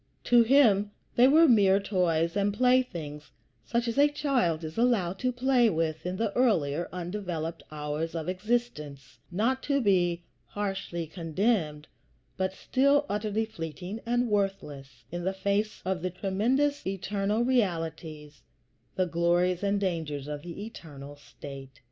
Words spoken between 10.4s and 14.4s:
harshly condemned, but still utterly fleeting and